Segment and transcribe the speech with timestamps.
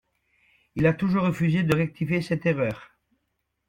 [0.73, 2.89] Il a toujours refusé de rectifier cette erreur.